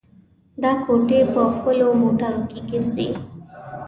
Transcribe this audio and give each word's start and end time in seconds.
دا 0.61 0.71
کوټې 0.83 1.19
په 1.33 1.41
خپلو 1.53 1.87
موټرو 2.01 2.41
کې 2.49 2.59
ګرځوي. 2.71 3.09